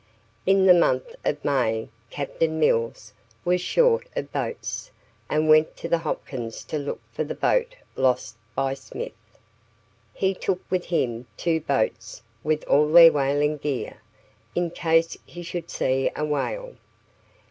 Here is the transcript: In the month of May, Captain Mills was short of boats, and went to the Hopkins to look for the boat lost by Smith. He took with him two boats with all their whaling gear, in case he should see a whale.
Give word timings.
In 0.47 0.65
the 0.65 0.73
month 0.73 1.13
of 1.23 1.45
May, 1.45 1.89
Captain 2.09 2.59
Mills 2.59 3.13
was 3.45 3.61
short 3.61 4.07
of 4.15 4.31
boats, 4.31 4.89
and 5.29 5.47
went 5.47 5.77
to 5.77 5.87
the 5.87 5.99
Hopkins 5.99 6.63
to 6.63 6.79
look 6.79 6.99
for 7.11 7.23
the 7.23 7.35
boat 7.35 7.75
lost 7.95 8.35
by 8.55 8.73
Smith. 8.73 9.11
He 10.15 10.33
took 10.33 10.63
with 10.71 10.85
him 10.85 11.27
two 11.37 11.59
boats 11.61 12.23
with 12.43 12.63
all 12.63 12.91
their 12.91 13.11
whaling 13.11 13.57
gear, 13.57 14.01
in 14.55 14.71
case 14.71 15.17
he 15.23 15.43
should 15.43 15.69
see 15.69 16.09
a 16.15 16.25
whale. 16.25 16.77